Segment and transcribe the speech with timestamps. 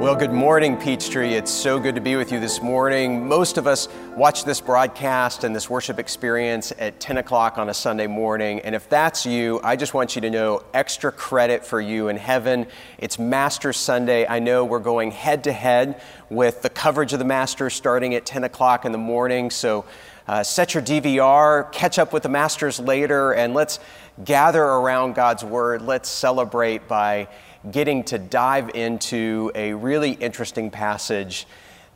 [0.00, 1.32] Well, good morning, Peachtree.
[1.34, 3.26] It's so good to be with you this morning.
[3.26, 7.74] Most of us watch this broadcast and this worship experience at 10 o'clock on a
[7.74, 8.60] Sunday morning.
[8.60, 12.16] And if that's you, I just want you to know extra credit for you in
[12.16, 12.66] heaven.
[12.98, 14.26] It's Masters Sunday.
[14.26, 18.26] I know we're going head to head with the coverage of the Masters starting at
[18.26, 19.50] 10 o'clock in the morning.
[19.50, 19.86] So
[20.26, 23.78] uh, set your DVR, catch up with the Masters later, and let's
[24.24, 25.82] gather around God's Word.
[25.82, 27.28] Let's celebrate by
[27.70, 31.46] getting to dive into a really interesting passage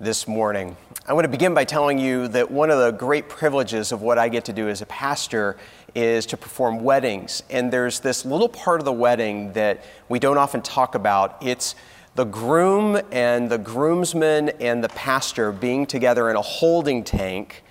[0.01, 0.77] this morning.
[1.07, 4.17] I want to begin by telling you that one of the great privileges of what
[4.17, 5.57] I get to do as a pastor
[5.95, 7.43] is to perform weddings.
[7.51, 11.37] And there's this little part of the wedding that we don't often talk about.
[11.43, 11.75] It's
[12.15, 17.63] the groom and the groomsman and the pastor being together in a holding tank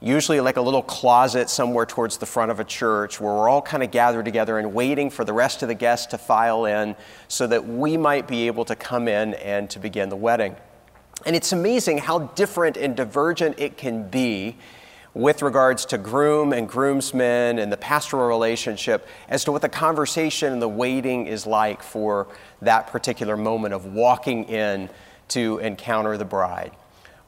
[0.00, 3.62] usually like a little closet somewhere towards the front of a church where we're all
[3.62, 6.94] kind of gathered together and waiting for the rest of the guests to file in
[7.26, 10.54] so that we might be able to come in and to begin the wedding.
[11.26, 14.56] And it's amazing how different and divergent it can be
[15.14, 20.52] with regards to groom and groomsmen and the pastoral relationship as to what the conversation
[20.52, 22.28] and the waiting is like for
[22.62, 24.88] that particular moment of walking in
[25.26, 26.70] to encounter the bride.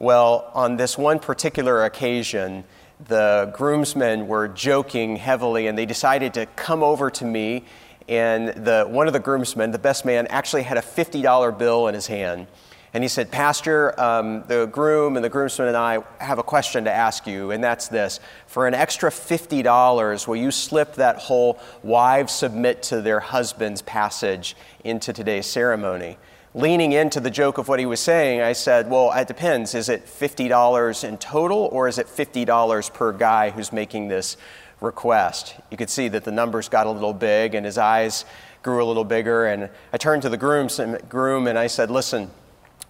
[0.01, 2.63] Well, on this one particular occasion,
[3.07, 7.65] the groomsmen were joking heavily and they decided to come over to me.
[8.09, 11.93] And the, one of the groomsmen, the best man, actually had a $50 bill in
[11.93, 12.47] his hand.
[12.95, 16.85] And he said, Pastor, um, the groom and the groomsman and I have a question
[16.85, 18.19] to ask you, and that's this.
[18.47, 24.55] For an extra $50, will you slip that whole wives submit to their husbands passage
[24.83, 26.17] into today's ceremony?
[26.53, 29.75] Leaning into the joke of what he was saying, I said, Well, it depends.
[29.75, 34.37] Is it $50 in total, or is it $50 per guy who's making this
[34.79, 35.55] request?
[35.69, 38.25] You could see that the numbers got a little big, and his eyes
[38.63, 39.45] grew a little bigger.
[39.45, 42.29] And I turned to the groom and I said, Listen,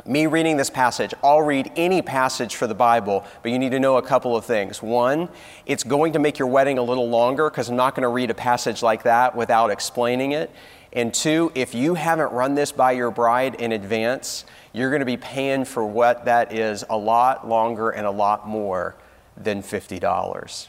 [0.05, 3.79] me reading this passage, I'll read any passage for the Bible, but you need to
[3.79, 4.81] know a couple of things.
[4.81, 5.29] One,
[5.65, 8.31] it's going to make your wedding a little longer because I'm not going to read
[8.31, 10.49] a passage like that without explaining it.
[10.93, 14.43] And two, if you haven't run this by your bride in advance,
[14.73, 18.45] you're going to be paying for what that is a lot longer and a lot
[18.45, 18.95] more
[19.37, 20.67] than $50.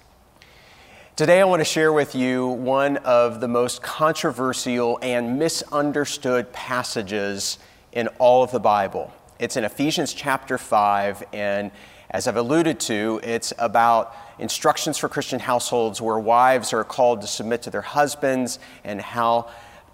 [1.17, 7.59] Today, I want to share with you one of the most controversial and misunderstood passages
[7.91, 9.13] in all of the Bible.
[9.41, 11.73] It's in Ephesians chapter 5, and
[12.13, 17.27] as I've alluded to, it's about instructions for Christian households where wives are called to
[17.27, 19.51] submit to their husbands and how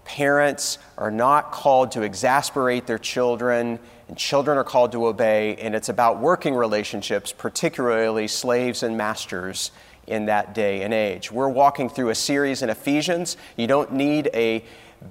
[0.08, 5.74] Parents are not called to exasperate their children, and children are called to obey, and
[5.74, 9.70] it's about working relationships, particularly slaves and masters
[10.06, 11.30] in that day and age.
[11.30, 13.36] We're walking through a series in Ephesians.
[13.58, 14.64] You don't need a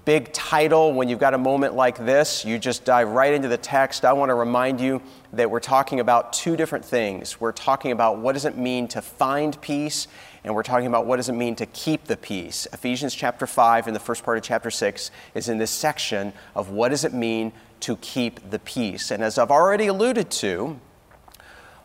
[0.04, 2.44] big title when you've got a moment like this.
[2.44, 4.04] You just dive right into the text.
[4.04, 5.00] I want to remind you
[5.34, 7.40] that we're talking about two different things.
[7.40, 10.08] We're talking about what does it mean to find peace,
[10.48, 12.68] and we're talking about what does it mean to keep the peace.
[12.72, 16.70] Ephesians chapter 5 and the first part of chapter 6 is in this section of
[16.70, 19.12] what does it mean to keep the peace.
[19.12, 20.80] And as I've already alluded to,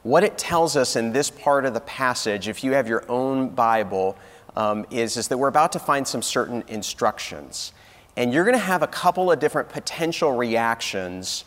[0.04, 3.48] what it tells us in this part of the passage, if you have your own
[3.48, 4.16] Bible,
[4.54, 7.72] um, is, is that we're about to find some certain instructions.
[8.16, 11.44] And you're going to have a couple of different potential reactions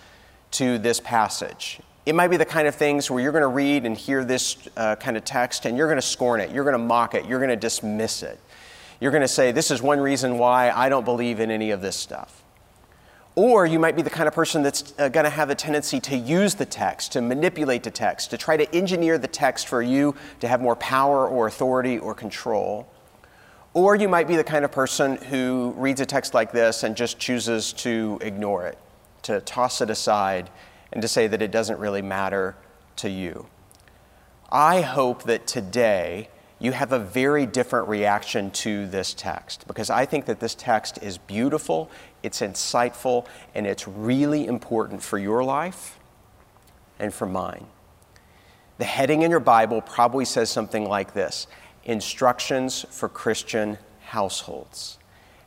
[0.51, 1.79] to this passage.
[2.05, 4.57] It might be the kind of things where you're going to read and hear this
[4.77, 7.25] uh, kind of text and you're going to scorn it, you're going to mock it,
[7.25, 8.39] you're going to dismiss it.
[8.99, 11.81] You're going to say, This is one reason why I don't believe in any of
[11.81, 12.43] this stuff.
[13.35, 15.99] Or you might be the kind of person that's uh, going to have a tendency
[16.01, 19.81] to use the text, to manipulate the text, to try to engineer the text for
[19.81, 22.87] you to have more power or authority or control.
[23.73, 26.95] Or you might be the kind of person who reads a text like this and
[26.95, 28.77] just chooses to ignore it,
[29.23, 30.49] to toss it aside
[30.95, 32.55] and to say that it doesn't really matter
[32.95, 33.45] to you.
[34.49, 40.05] I hope that today you have a very different reaction to this text because I
[40.05, 41.91] think that this text is beautiful,
[42.23, 45.99] it's insightful, and it's really important for your life
[46.97, 47.67] and for mine.
[48.77, 51.45] The heading in your Bible probably says something like this
[51.83, 54.97] Instructions for Christian Households.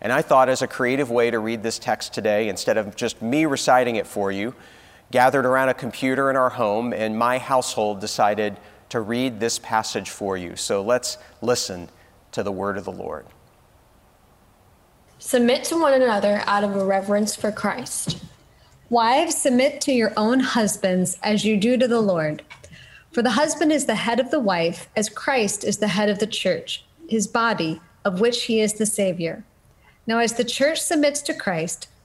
[0.01, 3.23] And I thought, as a creative way to read this text today, instead of just
[3.23, 4.55] me reciting it for you,
[5.11, 8.57] gathered around a computer in our home, and my household decided
[8.91, 10.57] to read this passage for you.
[10.57, 11.89] So let's listen
[12.33, 13.27] to the word of the Lord.
[15.19, 18.23] Submit to one another out of a reverence for Christ.
[18.91, 22.43] Wives, submit to your own husbands as you do to the Lord.
[23.13, 26.19] For the husband is the head of the wife, as Christ is the head of
[26.19, 29.45] the church, his body, of which he is the Savior.
[30.07, 31.89] Now, as the church submits to Christ,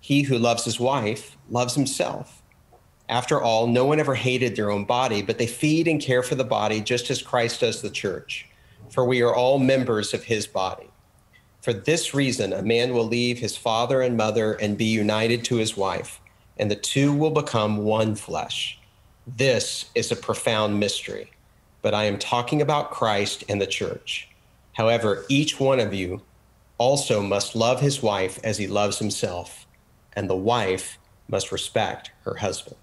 [0.00, 2.42] He who loves his wife loves himself.
[3.08, 6.36] After all, no one ever hated their own body, but they feed and care for
[6.36, 8.48] the body just as Christ does the church,
[8.88, 10.88] for we are all members of his body.
[11.60, 15.56] For this reason, a man will leave his father and mother and be united to
[15.56, 16.20] his wife,
[16.56, 18.78] and the two will become one flesh.
[19.26, 21.30] This is a profound mystery,
[21.82, 24.28] but I am talking about Christ and the church.
[24.72, 26.22] However, each one of you
[26.78, 29.66] also must love his wife as he loves himself,
[30.14, 30.98] and the wife
[31.28, 32.76] must respect her husband.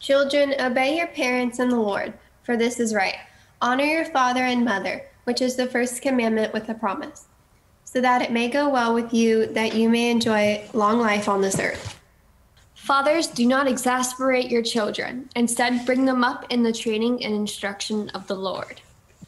[0.00, 3.16] Children, obey your parents in the Lord, for this is right.
[3.60, 7.26] Honor your father and mother, which is the first commandment with a promise,
[7.84, 11.40] so that it may go well with you, that you may enjoy long life on
[11.40, 11.98] this earth.
[12.74, 15.28] Fathers, do not exasperate your children.
[15.36, 18.80] Instead, bring them up in the training and instruction of the Lord.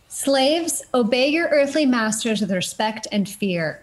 [0.09, 3.83] Slaves, obey your earthly masters with respect and fear,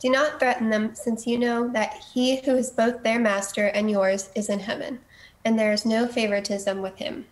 [0.00, 3.90] Do not threaten them, since you know that he who is both their master and
[3.90, 5.00] yours is in heaven
[5.44, 7.26] and there is no favoritism with him.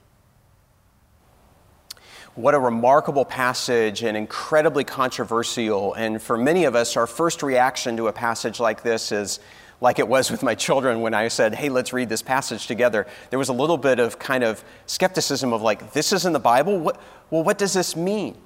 [2.35, 5.95] What a remarkable passage and incredibly controversial.
[5.95, 9.41] And for many of us, our first reaction to a passage like this is
[9.81, 13.07] like it was with my children when I said, hey, let's read this passage together.
[13.31, 16.39] There was a little bit of kind of skepticism of like, this is in the
[16.39, 16.79] Bible?
[16.79, 17.01] What,
[17.31, 18.37] well, what does this mean?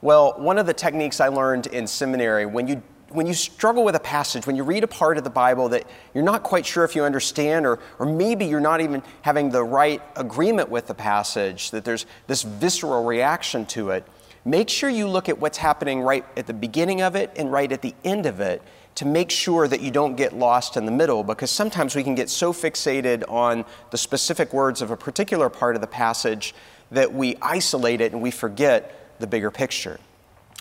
[0.00, 2.82] Well, one of the techniques I learned in seminary, when you
[3.14, 5.86] when you struggle with a passage, when you read a part of the Bible that
[6.12, 9.62] you're not quite sure if you understand, or, or maybe you're not even having the
[9.62, 14.04] right agreement with the passage, that there's this visceral reaction to it,
[14.44, 17.70] make sure you look at what's happening right at the beginning of it and right
[17.70, 18.60] at the end of it
[18.96, 22.14] to make sure that you don't get lost in the middle because sometimes we can
[22.14, 26.54] get so fixated on the specific words of a particular part of the passage
[26.90, 29.98] that we isolate it and we forget the bigger picture.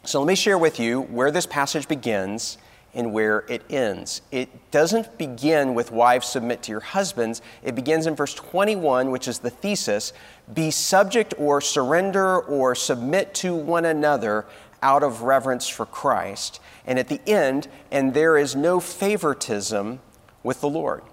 [0.05, 2.57] So let me share with you where this passage begins
[2.93, 4.21] and where it ends.
[4.31, 7.41] It doesn't begin with wives submit to your husbands.
[7.63, 10.11] It begins in verse 21, which is the thesis
[10.53, 14.45] be subject or surrender or submit to one another
[14.81, 16.59] out of reverence for Christ.
[16.85, 20.01] And at the end, and there is no favoritism
[20.43, 21.03] with the Lord.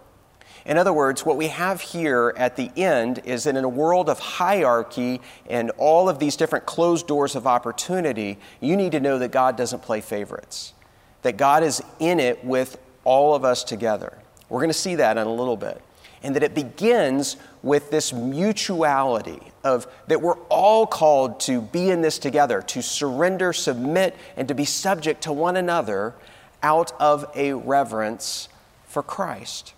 [0.67, 4.09] In other words, what we have here at the end is that in a world
[4.09, 9.19] of hierarchy and all of these different closed doors of opportunity, you need to know
[9.19, 10.75] that God doesn't play favorites,
[11.23, 14.19] that God is in it with all of us together.
[14.49, 15.81] We're going to see that in a little bit.
[16.23, 22.03] And that it begins with this mutuality of that we're all called to be in
[22.03, 26.15] this together, to surrender, submit, and to be subject to one another
[26.63, 28.51] out of a reverence
[28.85, 29.73] for Christ.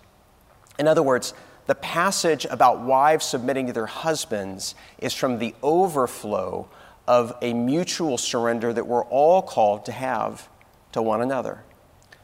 [0.79, 1.33] In other words,
[1.65, 6.67] the passage about wives submitting to their husbands is from the overflow
[7.07, 10.49] of a mutual surrender that we're all called to have
[10.91, 11.63] to one another.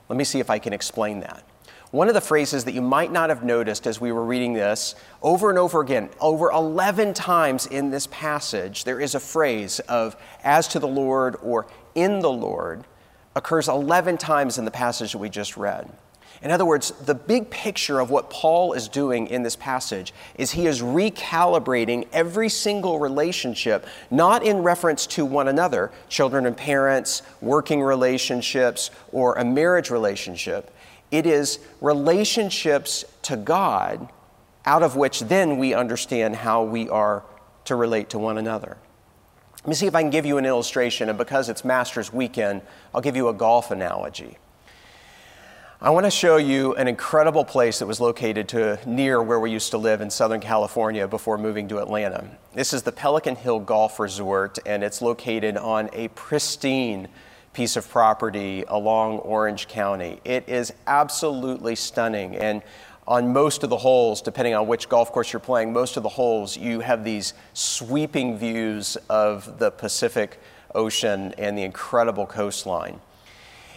[0.07, 1.43] Let me see if I can explain that.
[1.91, 4.93] One of the phrases that you might not have noticed as we were reading this,
[5.23, 10.15] over and over again, over 11 times in this passage, there is a phrase of
[10.43, 11.65] as to the Lord or
[11.95, 12.83] in the Lord,
[13.35, 15.89] occurs 11 times in the passage that we just read.
[16.41, 20.51] In other words, the big picture of what Paul is doing in this passage is
[20.51, 27.23] he is recalibrating every single relationship, not in reference to one another, children and parents,
[27.41, 30.73] working relationships, or a marriage relationship.
[31.11, 34.09] It is relationships to God,
[34.65, 37.23] out of which then we understand how we are
[37.65, 38.77] to relate to one another.
[39.63, 42.61] Let me see if I can give you an illustration, and because it's Masters Weekend,
[42.95, 44.37] I'll give you a golf analogy.
[45.81, 49.49] I want to show you an incredible place that was located to near where we
[49.49, 52.25] used to live in Southern California before moving to Atlanta.
[52.53, 57.07] This is the Pelican Hill Golf Resort, and it's located on a pristine
[57.53, 60.19] piece of property along Orange County.
[60.25, 62.35] It is absolutely stunning.
[62.35, 62.61] And
[63.07, 66.09] on most of the holes, depending on which golf course you're playing, most of the
[66.09, 70.41] holes, you have these sweeping views of the Pacific
[70.75, 72.99] Ocean and the incredible coastline.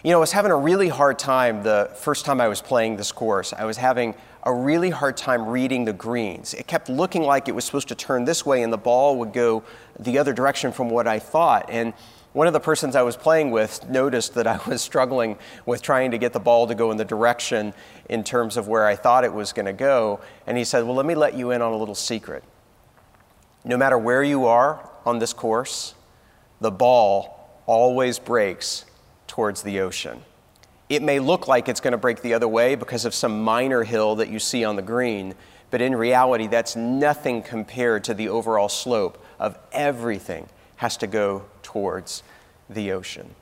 [0.04, 2.96] You know, I was having a really hard time the first time I was playing
[2.96, 3.52] this course.
[3.52, 6.54] I was having a really hard time reading the greens.
[6.54, 9.32] It kept looking like it was supposed to turn this way and the ball would
[9.32, 9.62] go
[10.00, 11.66] the other direction from what I thought.
[11.70, 11.94] And
[12.32, 16.10] one of the persons I was playing with noticed that I was struggling with trying
[16.10, 17.72] to get the ball to go in the direction
[18.08, 20.18] in terms of where I thought it was going to go.
[20.48, 22.42] And he said, Well, let me let you in on a little secret.
[23.64, 25.94] No matter where you are on this course,
[26.60, 28.84] the ball always breaks
[29.32, 30.20] towards the ocean.
[30.90, 33.82] It may look like it's going to break the other way because of some minor
[33.82, 35.34] hill that you see on the green,
[35.70, 41.46] but in reality, that's nothing compared to the overall slope of everything has to go
[41.62, 42.22] towards
[42.68, 43.34] the ocean.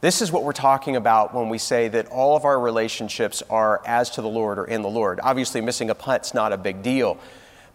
[0.00, 3.80] This is what we're talking about when we say that all of our relationships are
[3.86, 5.20] as to the Lord or in the Lord.
[5.22, 7.16] Obviously, missing a putt's not a big deal.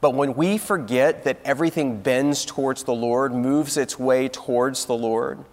[0.01, 4.97] But when we forget that everything bends towards the Lord, moves its way towards the
[4.97, 5.45] Lord,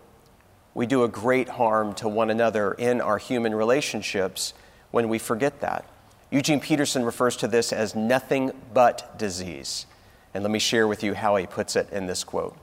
[0.75, 4.55] we do a great harm to one another in our human relationships
[4.91, 5.85] when we forget that.
[6.31, 9.87] Eugene Peterson refers to this as nothing but disease.
[10.33, 12.57] And let me share with you how he puts it in this quote.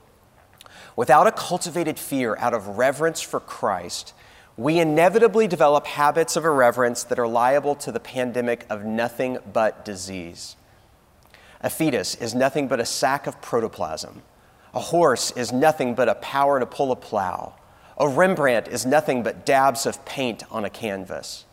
[0.96, 4.14] Without a cultivated fear out of reverence for Christ,
[4.56, 9.84] we inevitably develop habits of irreverence that are liable to the pandemic of nothing but
[9.84, 10.56] disease.
[11.60, 14.22] A fetus is nothing but a sack of protoplasm.
[14.74, 17.54] A horse is nothing but a power to pull a plow.
[18.00, 21.44] A Rembrandt is nothing but dabs of paint on a canvas.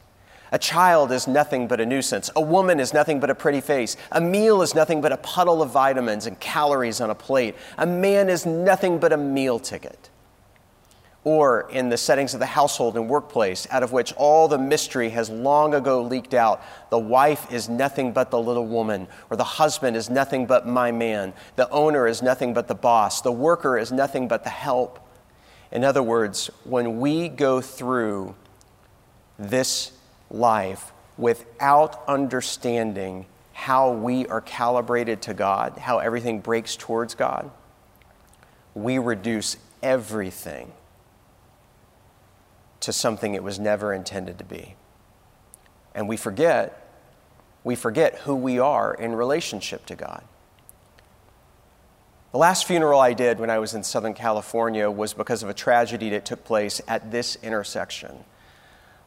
[0.52, 2.30] A child is nothing but a nuisance.
[2.36, 3.98] A woman is nothing but a pretty face.
[4.12, 7.56] A meal is nothing but a puddle of vitamins and calories on a plate.
[7.80, 10.12] A man is nothing but a meal ticket.
[11.24, 15.10] Or in the settings of the household and workplace, out of which all the mystery
[15.10, 16.62] has long ago leaked out,
[16.92, 20.92] the wife is nothing but the little woman, or the husband is nothing but my
[20.92, 25.05] man, the owner is nothing but the boss, the worker is nothing but the help.
[25.76, 28.34] In other words, when we go through
[29.38, 29.92] this
[30.32, 37.52] life without understanding how we are calibrated to God, how everything breaks towards God,
[38.74, 40.72] we reduce everything
[42.80, 44.76] to something it was never intended to be.
[45.94, 46.90] And we forget,
[47.66, 50.24] we forget who we are in relationship to God.
[52.36, 55.54] The last funeral I did when I was in Southern California was because of a
[55.54, 58.26] tragedy that took place at this intersection.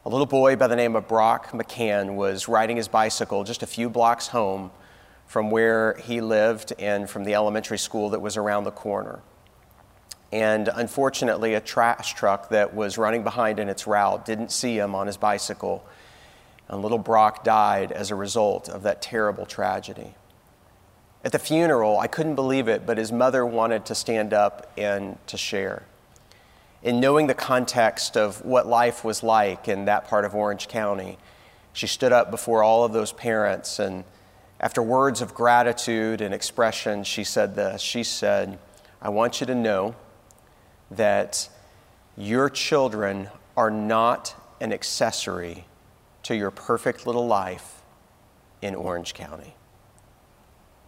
[0.03, 3.67] A little boy by the name of Brock McCann was riding his bicycle just a
[3.67, 4.71] few blocks home
[5.27, 9.19] from where he lived and from the elementary school that was around the corner.
[10.31, 14.95] And unfortunately, a trash truck that was running behind in its route didn't see him
[14.95, 15.85] on his bicycle.
[16.67, 20.15] And little Brock died as a result of that terrible tragedy.
[21.23, 25.17] At the funeral, I couldn't believe it, but his mother wanted to stand up and
[25.27, 25.83] to share
[26.81, 31.17] in knowing the context of what life was like in that part of Orange County,
[31.73, 34.03] she stood up before all of those parents and
[34.61, 37.81] after words of gratitude and expression, she said this.
[37.81, 38.59] She said,
[39.01, 39.95] I want you to know
[40.91, 41.47] that
[42.17, 45.65] your children are not an accessory
[46.23, 47.81] to your perfect little life
[48.61, 49.55] in Orange County.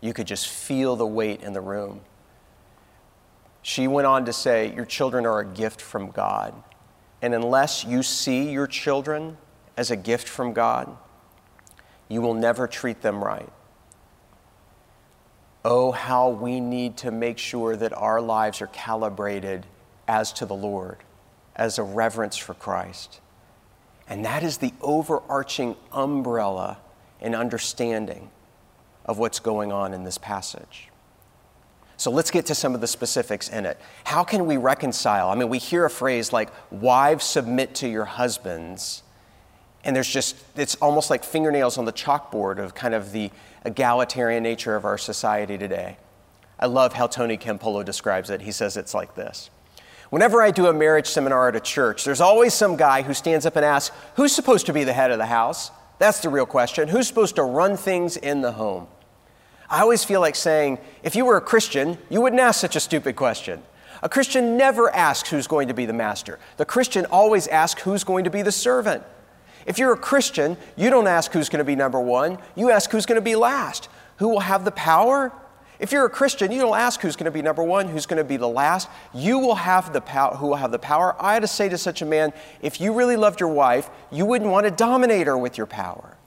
[0.01, 2.01] You could just feel the weight in the room.
[3.61, 6.53] She went on to say, Your children are a gift from God.
[7.21, 9.37] And unless you see your children
[9.77, 10.97] as a gift from God,
[12.09, 13.49] you will never treat them right.
[15.63, 19.67] Oh, how we need to make sure that our lives are calibrated
[20.07, 20.97] as to the Lord,
[21.55, 23.21] as a reverence for Christ.
[24.09, 26.79] And that is the overarching umbrella
[27.21, 28.31] and understanding
[29.05, 30.89] of what's going on in this passage.
[31.97, 33.79] So let's get to some of the specifics in it.
[34.05, 35.29] How can we reconcile?
[35.29, 39.03] I mean, we hear a phrase like, wives submit to your husbands.
[39.83, 43.29] And there's just, it's almost like fingernails on the chalkboard of kind of the
[43.65, 45.97] egalitarian nature of our society today.
[46.59, 48.41] I love how Tony Campolo describes it.
[48.41, 49.49] He says it's like this.
[50.09, 53.45] Whenever I do a marriage seminar at a church, there's always some guy who stands
[53.45, 55.71] up and asks, Who's supposed to be the head of the house?
[56.01, 56.87] That's the real question.
[56.87, 58.87] Who's supposed to run things in the home?
[59.69, 62.79] I always feel like saying, if you were a Christian, you wouldn't ask such a
[62.79, 63.61] stupid question.
[64.01, 66.39] A Christian never asks who's going to be the master.
[66.57, 69.03] The Christian always asks who's going to be the servant.
[69.67, 72.89] If you're a Christian, you don't ask who's going to be number one, you ask
[72.89, 73.87] who's going to be last.
[74.17, 75.31] Who will have the power?
[75.81, 78.19] If you're a Christian, you don't ask who's going to be number one, who's going
[78.19, 78.87] to be the last.
[79.15, 80.35] You will have the power.
[80.35, 81.15] Who will have the power?
[81.19, 84.27] I had to say to such a man, if you really loved your wife, you
[84.27, 86.17] wouldn't want to dominate her with your power.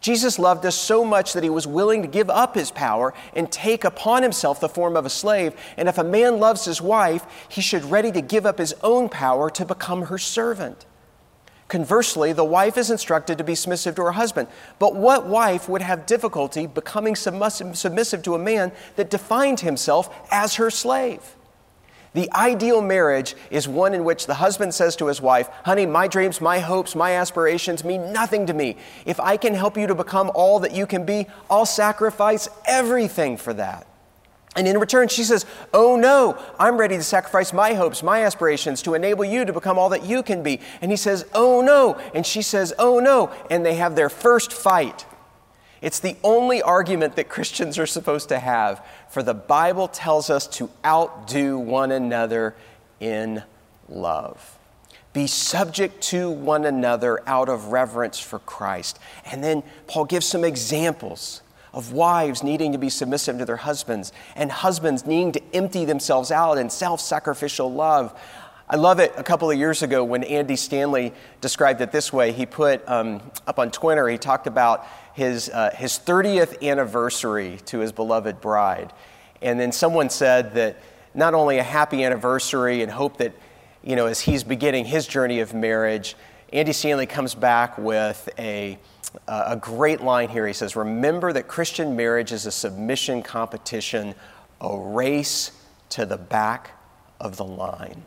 [0.00, 3.52] Jesus loved us so much that he was willing to give up his power and
[3.52, 5.54] take upon himself the form of a slave.
[5.76, 8.74] And if a man loves his wife, he should be ready to give up his
[8.82, 10.86] own power to become her servant.
[11.72, 14.46] Conversely, the wife is instructed to be submissive to her husband.
[14.78, 20.56] But what wife would have difficulty becoming submissive to a man that defined himself as
[20.56, 21.34] her slave?
[22.12, 26.08] The ideal marriage is one in which the husband says to his wife, Honey, my
[26.08, 28.76] dreams, my hopes, my aspirations mean nothing to me.
[29.06, 33.38] If I can help you to become all that you can be, I'll sacrifice everything
[33.38, 33.86] for that.
[34.54, 38.82] And in return, she says, Oh no, I'm ready to sacrifice my hopes, my aspirations
[38.82, 40.60] to enable you to become all that you can be.
[40.80, 41.98] And he says, Oh no.
[42.14, 43.32] And she says, Oh no.
[43.50, 45.06] And they have their first fight.
[45.80, 50.46] It's the only argument that Christians are supposed to have, for the Bible tells us
[50.48, 52.54] to outdo one another
[53.00, 53.42] in
[53.88, 54.58] love.
[55.12, 58.98] Be subject to one another out of reverence for Christ.
[59.26, 61.41] And then Paul gives some examples
[61.72, 66.30] of wives needing to be submissive to their husbands and husbands needing to empty themselves
[66.30, 68.18] out in self sacrificial love.
[68.68, 72.32] I love it a couple of years ago when Andy Stanley described it this way.
[72.32, 77.80] He put um, up on Twitter, he talked about his, uh, his 30th anniversary to
[77.80, 78.92] his beloved bride.
[79.42, 80.78] And then someone said that
[81.14, 83.34] not only a happy anniversary and hope that,
[83.82, 86.16] you know, as he's beginning his journey of marriage,
[86.52, 88.78] Andy Stanley comes back with a,
[89.26, 90.46] uh, a great line here.
[90.46, 94.14] He says, Remember that Christian marriage is a submission competition,
[94.60, 95.52] a race
[95.90, 96.72] to the back
[97.18, 98.04] of the line.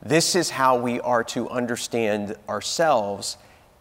[0.00, 3.36] This is how we are to understand ourselves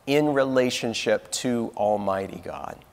[0.08, 2.84] in relationship to Almighty God.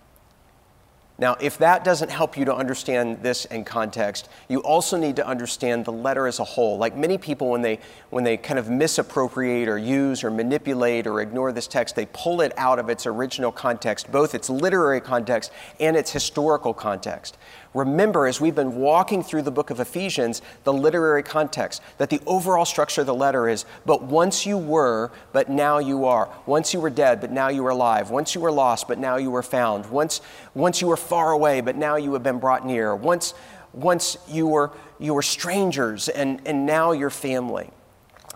[1.16, 5.26] Now, if that doesn't help you to understand this in context, you also need to
[5.26, 6.76] understand the letter as a whole.
[6.76, 7.78] Like many people, when they,
[8.11, 12.40] when they kind of misappropriate or use or manipulate or ignore this text, they pull
[12.40, 17.38] it out of its original context, both its literary context and its historical context.
[17.75, 22.21] Remember, as we've been walking through the book of Ephesians, the literary context, that the
[22.25, 26.30] overall structure of the letter is, but once you were, but now you are.
[26.47, 28.10] Once you were dead, but now you are alive.
[28.10, 29.87] Once you were lost, but now you were found.
[29.87, 30.21] Once,
[30.54, 32.95] once you were far away, but now you have been brought near.
[32.95, 33.34] Once,
[33.73, 37.71] once you were, you were strangers, and, and now you're family.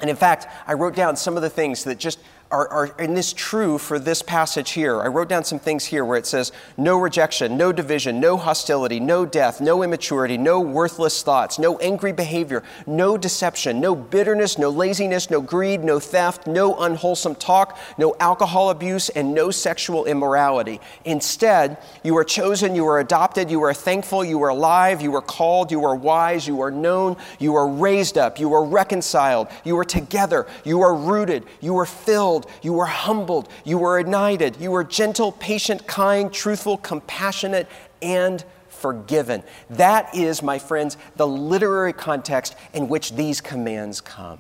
[0.01, 2.19] And in fact, I wrote down some of the things that just
[2.51, 5.01] are, are in this true for this passage here.
[5.03, 9.01] I wrote down some things here where it says no rejection, no division, no hostility,
[9.01, 14.71] no death, no immaturity, no worthless thoughts, no angry behavior, no deception, no bitterness, no
[14.71, 20.81] laziness, no greed, no theft, no unwholesome talk, no alcohol abuse, and no sexual immorality.
[21.05, 25.23] Instead, you are chosen, you are adopted, you are thankful, you are alive, you are
[25.23, 29.79] called, you are wise, you are known, you are raised up, you are reconciled, you
[29.79, 34.71] are together, you are rooted, you are filled you were humbled, you were united, you
[34.71, 37.69] were gentle, patient, kind, truthful, compassionate,
[38.03, 39.43] and forgiven.
[39.71, 44.39] That is, my friends, the literary context in which these commands come.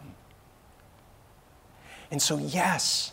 [2.10, 3.12] And so, yes,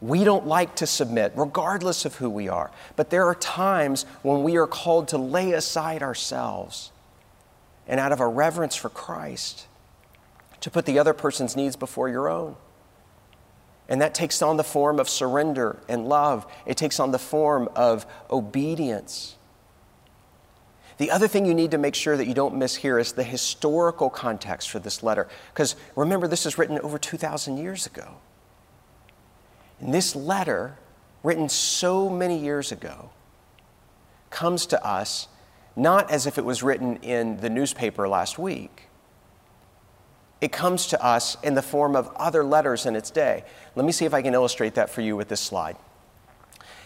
[0.00, 2.70] we don't like to submit, regardless of who we are.
[2.96, 6.92] But there are times when we are called to lay aside ourselves
[7.86, 9.66] and, out of a reverence for Christ,
[10.60, 12.56] to put the other person's needs before your own.
[13.88, 17.68] And that takes on the form of surrender and love, it takes on the form
[17.74, 19.36] of obedience.
[20.98, 23.22] The other thing you need to make sure that you don't miss here is the
[23.24, 25.28] historical context for this letter.
[25.54, 28.16] Because remember, this is written over 2,000 years ago.
[29.80, 30.76] And this letter,
[31.22, 33.10] written so many years ago,
[34.30, 35.28] comes to us
[35.76, 38.87] not as if it was written in the newspaper last week,
[40.40, 43.44] it comes to us in the form of other letters in its day.
[43.74, 45.76] Let me see if I can illustrate that for you with this slide.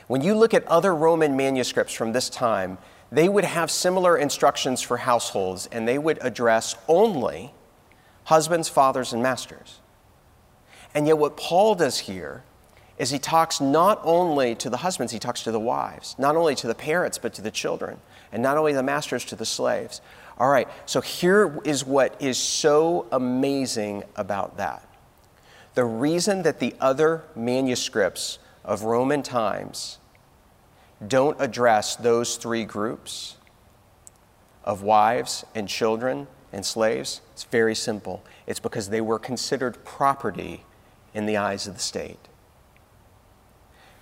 [0.07, 2.79] When you look at other Roman manuscripts from this time,
[3.11, 7.53] they would have similar instructions for households, and they would address only
[8.25, 9.81] husbands, fathers, and masters.
[10.95, 12.43] And yet, what Paul does here
[12.99, 16.55] is he talks not only to the husbands, he talks to the wives, not only
[16.55, 17.99] to the parents, but to the children,
[18.31, 20.01] and not only the masters to the slaves.
[20.39, 24.87] All right, so here is what is so amazing about that.
[25.75, 29.99] The reason that the other manuscripts of Roman times
[31.07, 33.37] don't address those three groups
[34.65, 38.23] of wives and children and slaves, it's very simple.
[38.47, 40.65] It's because they were considered property
[41.15, 42.29] in the eyes of the state.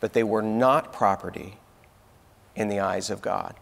[0.00, 1.58] But they were not property
[2.56, 3.54] in the eyes of God.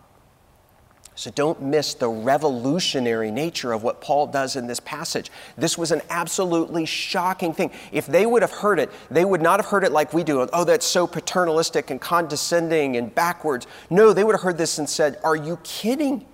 [1.19, 5.33] So don't miss the revolutionary nature of what Paul does in this passage.
[5.57, 7.73] This was an absolutely shocking thing.
[7.91, 10.49] If they would have heard it, they would not have heard it like we do.
[10.53, 13.67] Oh, that's so paternalistic and condescending and backwards.
[13.91, 16.25] No, they would have heard this and said, Are you kidding?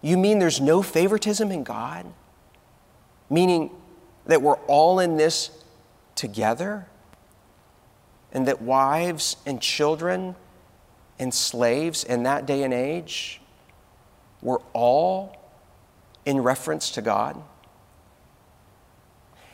[0.00, 2.06] You mean there's no favoritism in God?
[3.28, 3.70] Meaning
[4.24, 5.50] that we're all in this
[6.14, 6.86] together?
[8.32, 10.34] And that wives and children
[11.18, 13.40] and slaves in that day and age
[14.40, 15.36] were all
[16.24, 17.40] in reference to God.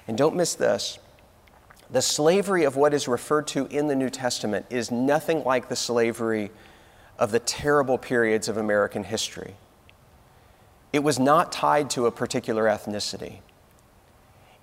[0.06, 0.98] And don't miss this
[1.90, 5.76] the slavery of what is referred to in the New Testament is nothing like the
[5.76, 6.50] slavery
[7.18, 9.54] of the terrible periods of American history.
[10.92, 13.38] It was not tied to a particular ethnicity,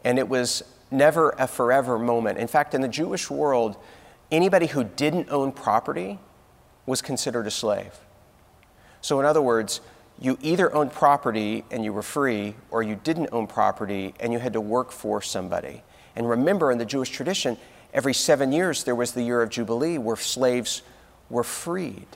[0.04, 2.38] and it was never a forever moment.
[2.38, 3.78] In fact, in the Jewish world,
[4.32, 6.20] anybody who didn't own property
[6.86, 7.94] was considered a slave.
[9.02, 9.82] So, in other words,
[10.20, 14.40] you either owned property and you were free, or you didn't own property and you
[14.40, 15.84] had to work for somebody.
[16.16, 17.58] And remember, in the Jewish tradition,
[17.94, 20.82] every seven years there was the year of Jubilee where slaves
[21.30, 22.08] were freed.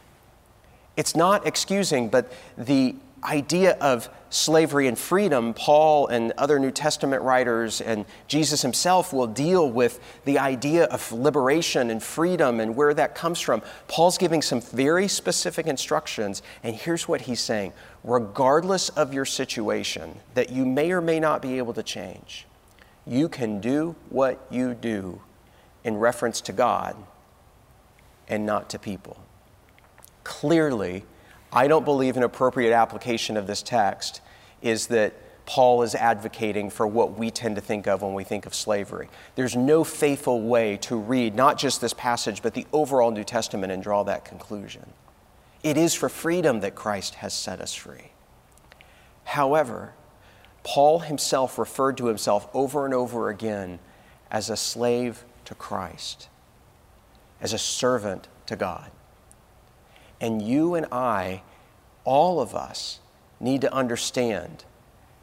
[0.95, 7.21] It's not excusing, but the idea of slavery and freedom, Paul and other New Testament
[7.23, 12.93] writers and Jesus himself will deal with the idea of liberation and freedom and where
[12.93, 13.61] that comes from.
[13.87, 20.19] Paul's giving some very specific instructions, and here's what he's saying regardless of your situation
[20.33, 22.45] that you may or may not be able to change,
[23.05, 25.21] you can do what you do
[25.83, 26.95] in reference to God
[28.27, 29.17] and not to people.
[30.23, 31.03] Clearly,
[31.51, 34.21] I don't believe an appropriate application of this text
[34.61, 35.13] is that
[35.45, 39.09] Paul is advocating for what we tend to think of when we think of slavery.
[39.33, 43.71] There's no faithful way to read not just this passage, but the overall New Testament
[43.71, 44.93] and draw that conclusion.
[45.63, 48.11] It is for freedom that Christ has set us free.
[49.23, 49.93] However,
[50.63, 53.79] Paul himself referred to himself over and over again
[54.29, 56.29] as a slave to Christ,
[57.41, 58.91] as a servant to God.
[60.21, 61.43] And you and I,
[62.03, 62.99] all of us,
[63.39, 64.65] need to understand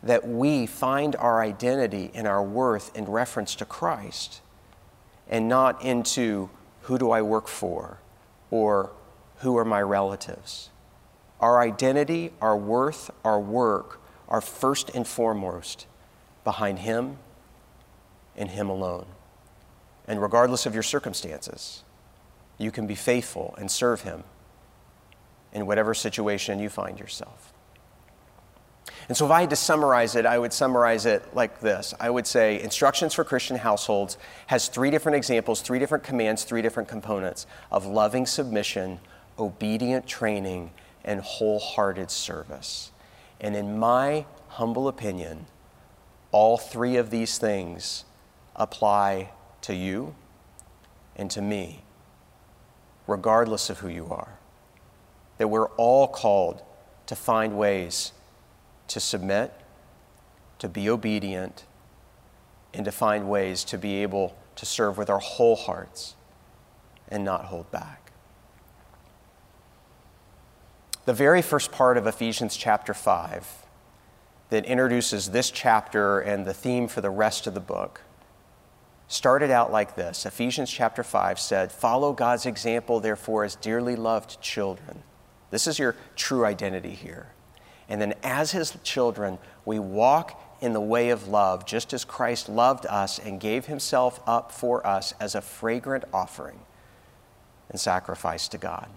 [0.03, 4.41] that we find our identity and our worth in reference to Christ
[5.29, 6.49] and not into
[6.83, 7.99] who do I work for
[8.51, 8.91] or
[9.39, 10.71] who are my relatives.
[11.41, 15.87] Our identity, our worth, our work are first and foremost
[16.45, 17.19] behind Him
[18.37, 19.07] and Him alone.
[20.09, 21.83] And regardless of your circumstances,
[22.59, 24.25] you can be faithful and serve Him
[25.57, 27.55] in whatever situation you find yourself.
[29.09, 32.11] And so, if I had to summarize it, I would summarize it like this I
[32.11, 36.89] would say Instructions for Christian Households has three different examples, three different commands, three different
[36.89, 39.01] components of loving submission,
[39.39, 40.73] obedient training,
[41.05, 42.93] and wholehearted service.
[43.41, 45.47] And in my humble opinion,
[46.33, 48.05] all three of these things
[48.55, 49.31] apply
[49.63, 50.15] to you
[51.15, 51.83] and to me,
[53.07, 54.39] regardless of who you are
[55.39, 56.63] that we're all called
[57.07, 58.13] to find ways
[58.89, 59.53] to submit,
[60.59, 61.65] to be obedient,
[62.73, 66.15] and to find ways to be able to serve with our whole hearts
[67.09, 68.13] and not hold back.
[71.05, 73.67] The very first part of Ephesians chapter 5
[74.51, 78.03] that introduces this chapter and the theme for the rest of the book
[79.09, 84.41] started out like this Ephesians chapter 5 said, Follow God's example, therefore, as dearly loved
[84.41, 85.03] children
[85.51, 87.33] this is your true identity here.
[87.89, 92.49] And then, as his children, we walk in the way of love, just as Christ
[92.49, 96.61] loved us and gave himself up for us as a fragrant offering
[97.71, 98.89] and sacrifice to God.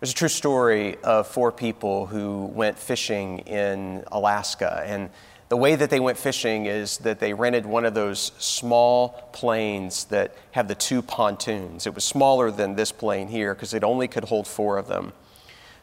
[0.00, 5.10] There's a true story of four people who went fishing in Alaska, and
[5.48, 10.04] the way that they went fishing is that they rented one of those small planes
[10.06, 11.86] that have the two pontoons.
[11.86, 15.12] It was smaller than this plane here because it only could hold four of them.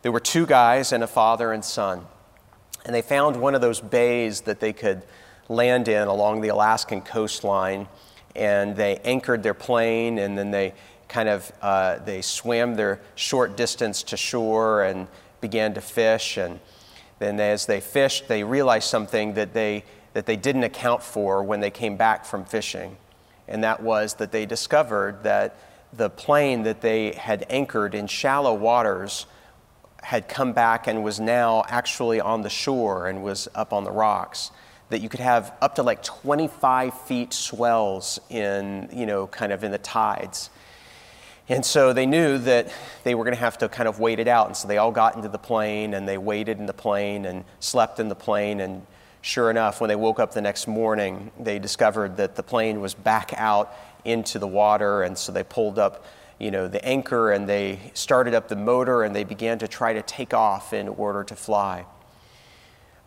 [0.02, 2.06] There were two guys and a father and son.
[2.86, 5.02] And they found one of those bays that they could
[5.48, 7.88] land in along the Alaskan coastline.
[8.36, 10.74] And they anchored their plane and then they
[11.08, 15.08] kind of uh, they swam their short distance to shore and
[15.40, 16.36] began to fish.
[16.36, 16.60] And
[17.20, 21.60] then as they fished, they realized something that they, that they didn't account for when
[21.60, 22.98] they came back from fishing.
[23.48, 25.56] And that was that they discovered that
[25.92, 29.26] the plane that they had anchored in shallow waters
[30.02, 33.92] had come back and was now actually on the shore and was up on the
[33.92, 34.52] rocks.
[34.90, 39.64] That you could have up to like 25 feet swells in, you know, kind of
[39.64, 40.50] in the tides.
[41.50, 42.72] And so they knew that
[43.04, 44.48] they were going to have to kind of wait it out.
[44.48, 47.44] And so they all got into the plane and they waited in the plane and
[47.60, 48.62] slept in the plane.
[48.62, 48.86] And
[49.22, 52.94] sure enough, when they woke up the next morning, they discovered that the plane was
[52.94, 53.74] back out
[54.06, 55.04] into the water.
[55.04, 56.06] And so they pulled up,
[56.40, 59.92] you know, the anchor and they started up the motor and they began to try
[59.94, 61.86] to take off in order to fly.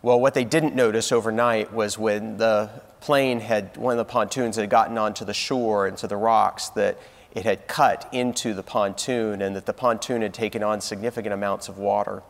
[0.03, 2.69] Well, what they didn't notice overnight was when the
[3.01, 6.69] plane had, one of the pontoons had gotten onto the shore, and to the rocks,
[6.69, 6.99] that
[7.37, 11.69] it had cut into the pontoon and that the pontoon had taken on significant amounts
[11.69, 12.23] of water.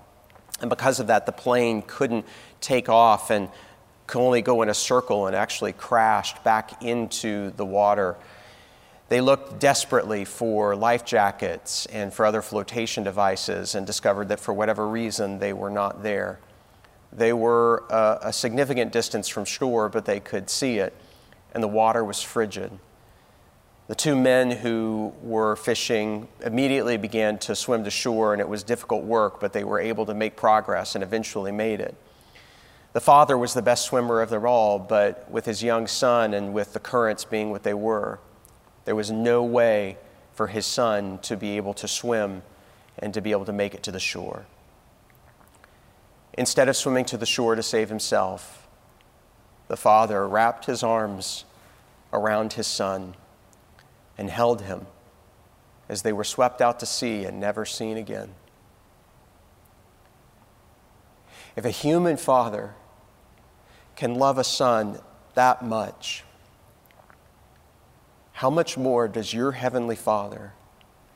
[0.59, 2.25] And because of that, the plane couldn't
[2.59, 3.47] take off and
[4.05, 8.17] could only go in a circle and actually crashed back into the water.
[9.07, 14.53] They looked desperately for life jackets and for other flotation devices and discovered that for
[14.53, 16.37] whatever reason they were not there.
[17.13, 20.93] They were a, a significant distance from shore, but they could see it,
[21.53, 22.77] and the water was frigid.
[23.87, 28.63] The two men who were fishing immediately began to swim to shore, and it was
[28.63, 31.95] difficult work, but they were able to make progress and eventually made it.
[32.91, 36.53] The father was the best swimmer of them all, but with his young son and
[36.53, 38.19] with the currents being what they were,
[38.83, 39.97] there was no way
[40.33, 42.41] for his son to be able to swim
[42.99, 44.45] and to be able to make it to the shore.
[46.33, 48.67] Instead of swimming to the shore to save himself,
[49.69, 51.45] the father wrapped his arms
[52.11, 53.15] around his son
[54.17, 54.87] and held him
[55.89, 58.33] as they were swept out to sea and never seen again.
[61.55, 62.75] If a human father
[63.95, 64.99] can love a son
[65.33, 66.23] that much,
[68.33, 70.53] how much more does your heavenly Father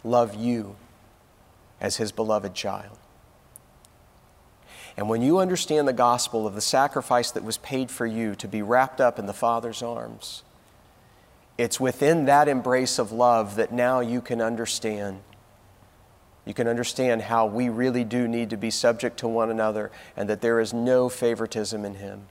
[0.04, 0.76] love you
[1.80, 2.98] as his beloved child?
[4.98, 8.48] And when you understand the gospel of the sacrifice that was paid for you to
[8.48, 10.42] be wrapped up in the Father's arms,
[11.58, 15.22] it's within that embrace of love that now you can understand.
[16.46, 20.30] You can understand how we really do need to be subject to one another and
[20.30, 22.24] that there is no favoritism in Him.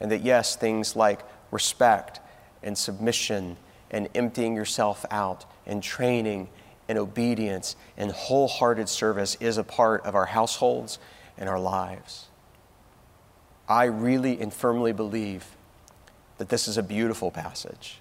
[0.00, 2.20] And that, yes, things like respect
[2.62, 3.56] and submission
[3.90, 6.48] and emptying yourself out and training
[6.88, 10.98] and obedience and wholehearted service is a part of our households
[11.36, 12.26] and our lives.
[13.68, 15.56] I really and firmly believe
[16.38, 18.00] that this is a beautiful passage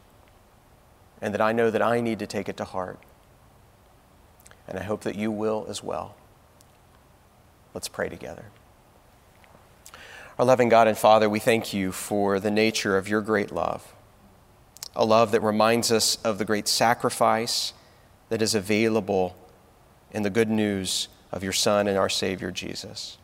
[1.26, 3.00] and that I know that I need to take it to heart.
[4.68, 6.16] And I hope that you will as well.
[7.74, 8.46] Let's pray together.
[10.38, 13.92] Our loving God and Father, we thank you for the nature of your great love,
[14.96, 17.74] a love that reminds us of the great sacrifice
[18.30, 19.36] that is available
[20.12, 23.18] in the good news of your Son and our Savior Jesus.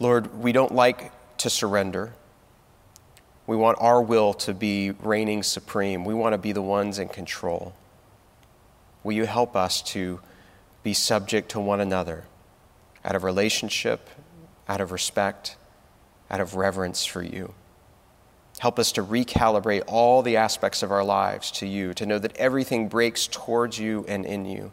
[0.00, 2.12] Lord, we don't like to surrender.
[3.46, 6.04] We want our will to be reigning supreme.
[6.04, 7.74] We want to be the ones in control.
[9.02, 10.20] Will you help us to
[10.82, 12.24] be subject to one another
[13.04, 14.08] out of relationship,
[14.68, 15.56] out of respect,
[16.30, 17.54] out of reverence for you?
[18.58, 22.36] Help us to recalibrate all the aspects of our lives to you, to know that
[22.36, 24.72] everything breaks towards you and in you.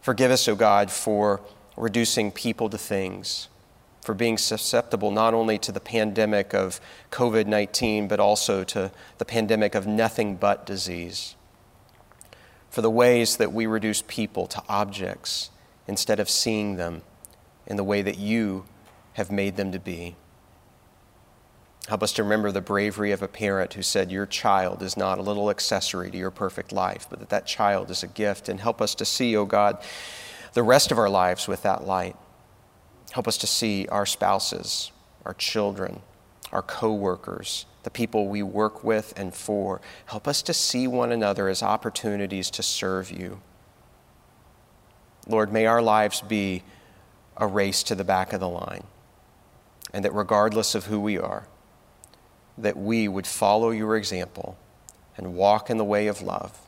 [0.00, 1.40] Forgive us, O oh God, for
[1.76, 3.48] reducing people to things
[4.02, 9.24] for being susceptible not only to the pandemic of COVID 19, but also to the
[9.24, 11.36] pandemic of nothing but disease.
[12.68, 15.50] For the ways that we reduce people to objects
[15.86, 17.02] instead of seeing them
[17.66, 18.64] in the way that you
[19.14, 20.16] have made them to be.
[21.88, 25.18] Help us to remember the bravery of a parent who said, Your child is not
[25.18, 28.48] a little accessory to your perfect life, but that that child is a gift.
[28.48, 29.82] And help us to see, O oh God,
[30.54, 32.16] the rest of our lives with that light.
[33.12, 34.90] Help us to see our spouses,
[35.24, 36.00] our children,
[36.50, 39.80] our coworkers, the people we work with and for.
[40.06, 43.40] Help us to see one another as opportunities to serve you.
[45.26, 46.62] Lord, may our lives be
[47.36, 48.84] a race to the back of the line,
[49.92, 51.46] and that regardless of who we are,
[52.58, 54.56] that we would follow your example
[55.16, 56.58] and walk in the way of love,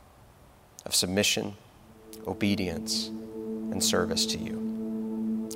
[0.85, 1.55] of submission,
[2.27, 4.64] obedience, and service to you.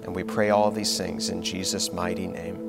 [0.04, 2.69] And we pray all these things in Jesus' mighty name.